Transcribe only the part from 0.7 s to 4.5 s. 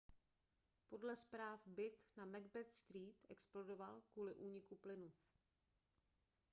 podle zpráv byt na macbeth street explodoval kvůli